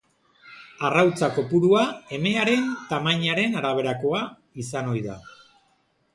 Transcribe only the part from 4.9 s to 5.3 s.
ohi da.